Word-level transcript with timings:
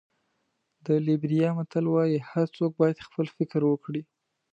د 0.85 0.87
لېبریا 1.07 1.49
متل 1.57 1.85
وایي 1.89 2.17
هر 2.29 2.47
څوک 2.57 2.71
باید 2.81 3.05
خپل 3.07 3.25
فکر 3.37 3.61
وکړي. 3.67 4.01